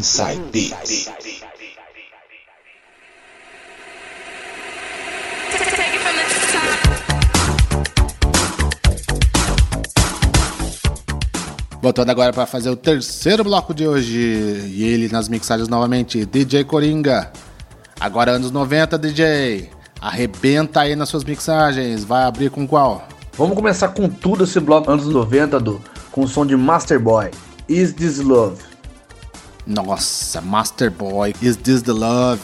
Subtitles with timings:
[0.00, 1.10] Inside Beats.
[11.82, 14.18] Voltando agora para fazer o terceiro bloco de hoje.
[14.18, 17.30] E ele nas mixagens novamente, DJ Coringa.
[18.00, 19.68] Agora anos 90, DJ.
[20.00, 22.04] Arrebenta aí nas suas mixagens.
[22.04, 23.06] Vai abrir com qual?
[23.36, 25.78] Vamos começar com tudo esse bloco anos 90 do
[26.10, 27.30] com o som de Master Boy.
[27.68, 28.69] Is This Love?
[29.70, 31.32] Nossa, Master Boy.
[31.40, 32.40] Is This the Love?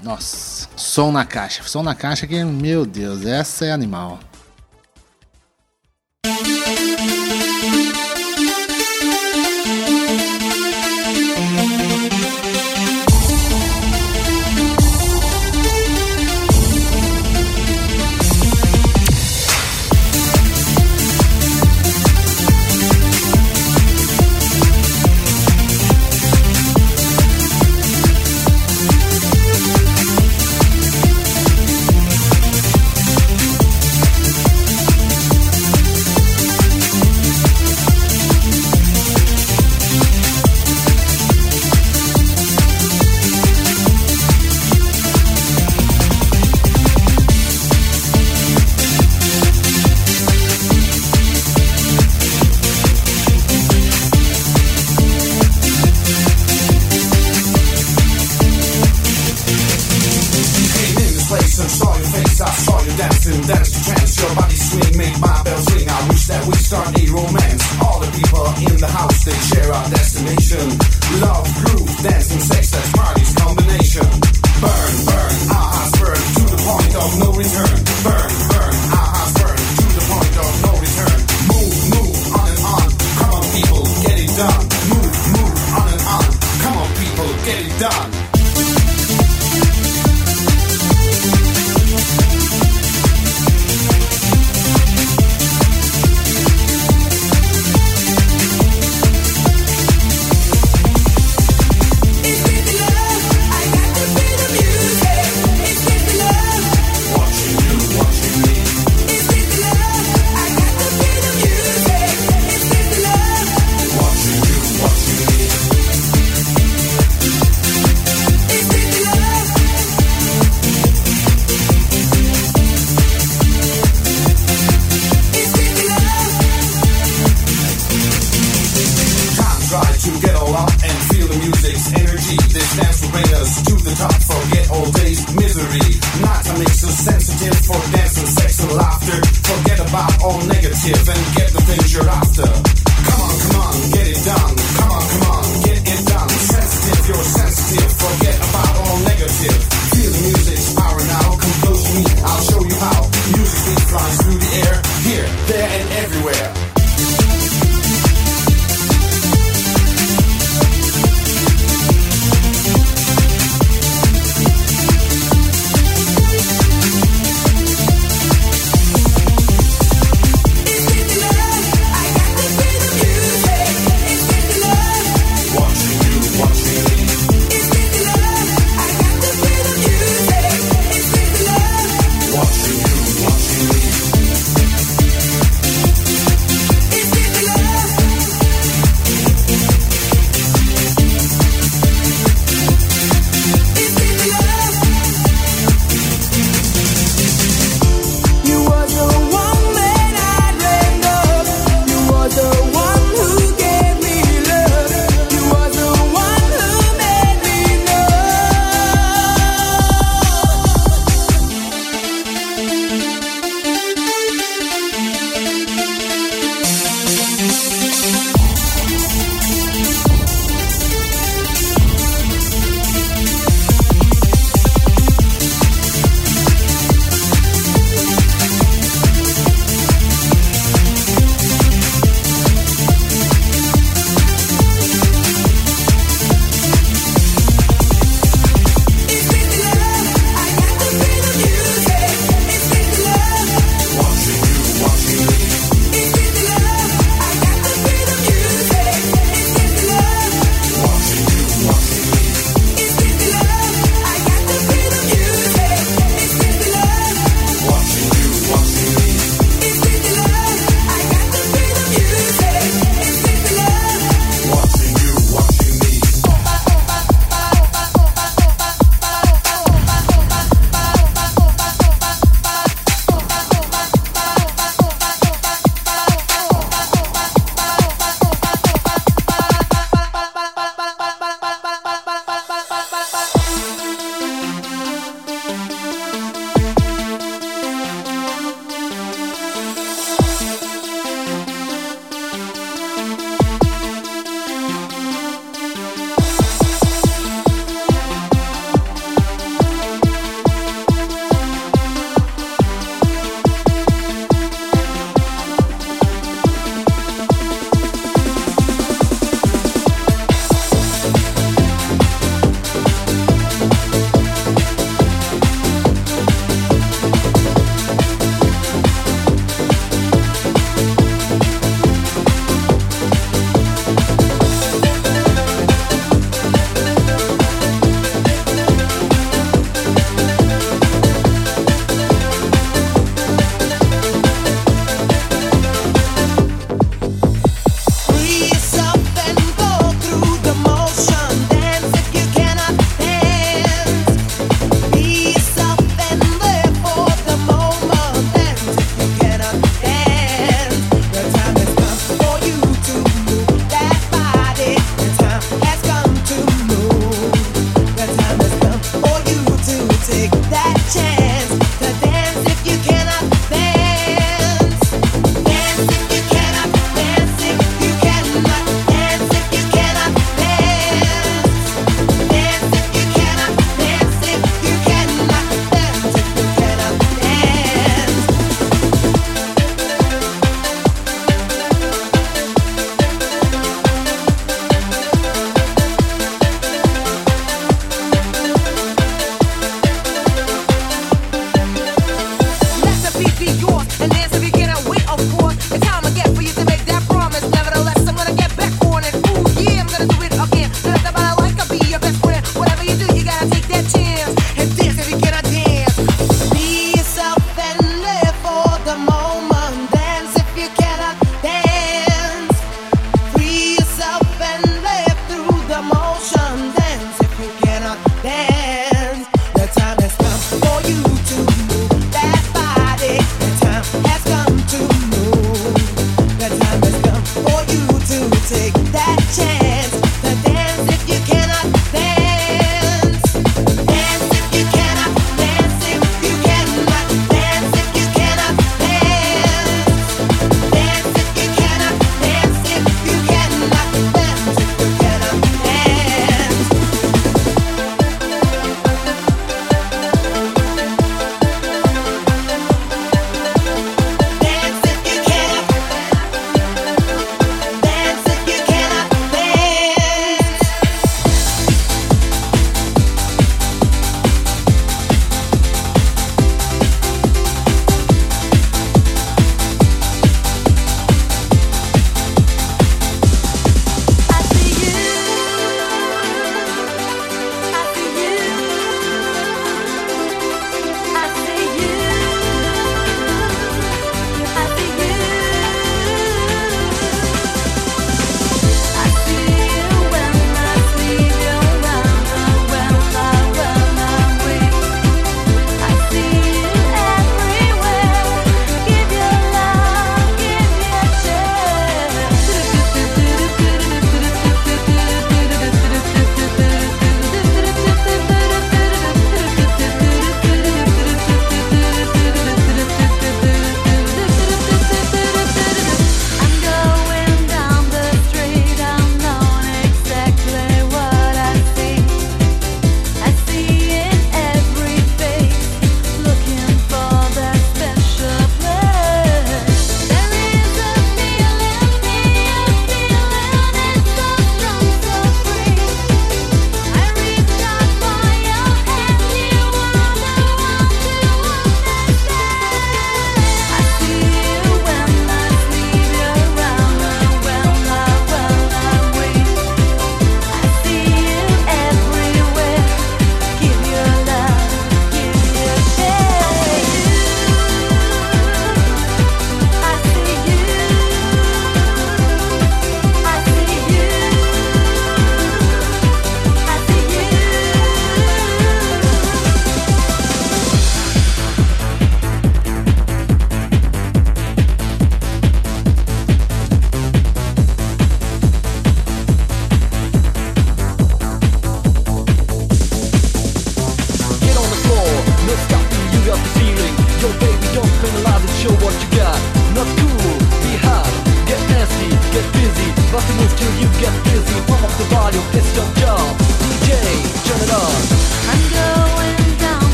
[0.00, 1.64] Nossa, som na caixa.
[1.64, 4.20] Som na caixa que, meu Deus, essa é animal.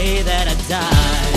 [0.00, 1.29] day that I die.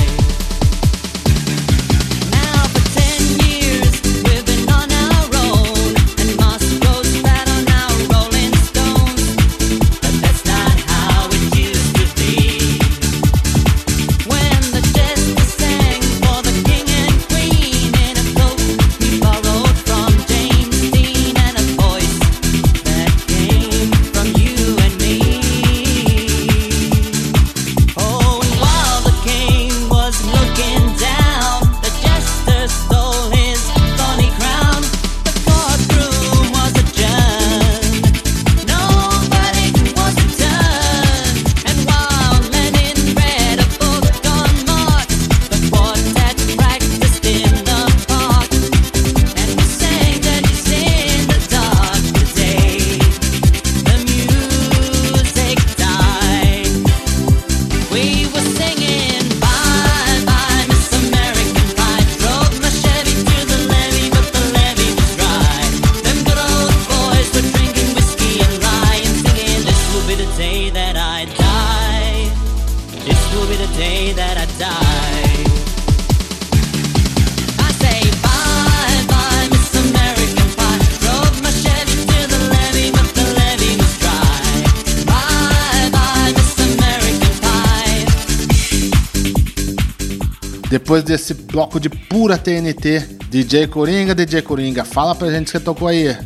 [90.74, 95.88] Depois desse bloco de pura TNT, DJ Coringa, DJ Coringa, fala pra gente que tocou
[95.88, 96.18] aí.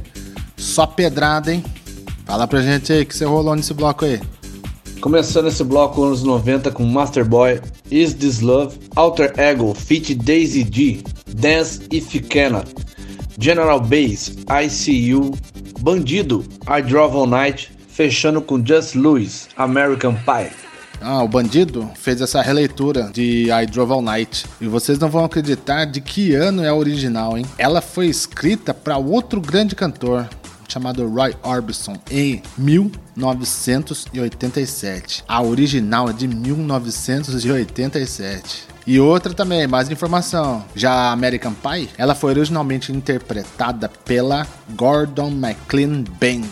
[0.55, 1.61] Só pedrada, hein?
[2.25, 4.21] Fala pra gente aí que você rolou nesse bloco aí.
[5.01, 7.59] Começando esse bloco anos 90 com Master Boy,
[7.91, 12.73] Is This Love, Alter Ego, Fit Daisy D, Dance If You Cannot,
[13.37, 15.37] General Bass, ICU,
[15.81, 20.66] Bandido, I Drove All Night, fechando com Just Louis, American Pie.
[21.01, 24.45] Ah, o Bandido fez essa releitura de I Drove All Night.
[24.59, 27.45] E vocês não vão acreditar de que ano é a original, hein?
[27.57, 30.27] Ela foi escrita para outro grande cantor
[30.67, 35.23] chamado Roy Orbison em 1987.
[35.27, 38.67] A original é de 1987.
[38.85, 40.63] E outra também, mais informação.
[40.73, 46.47] Já American Pie, ela foi originalmente interpretada pela Gordon McLean Band.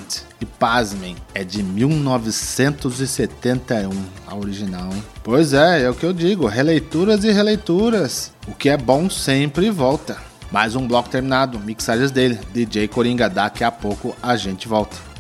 [0.46, 3.90] E pasmem, é de 1971
[4.28, 4.92] a original?
[5.24, 8.32] Pois é, é o que eu digo, releituras e releituras.
[8.48, 10.18] O que é bom sempre volta.
[10.52, 13.28] Mais um bloco terminado, mixagens dele, DJ Coringa.
[13.28, 15.15] Daqui a pouco a gente volta.